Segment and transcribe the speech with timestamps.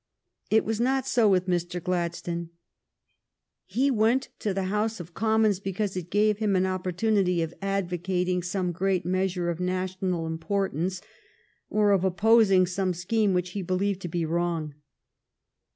[0.49, 1.79] It was not so with Mr.
[1.79, 2.49] Gladstone.
[3.67, 8.41] He went to the House of Commons because it gave him an opportunity of advocating
[8.41, 11.01] some great measure of national importance,
[11.69, 14.73] or of opposing some scheme which he believed to be wrong.